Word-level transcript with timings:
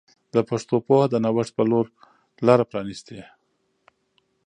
د 0.33 0.35
پښتو 0.49 0.75
پوهه 0.87 1.07
د 1.09 1.15
نوښت 1.23 1.51
په 1.55 1.63
لور 1.71 1.85
لاره 2.47 2.65
پرانیسي. 2.71 3.19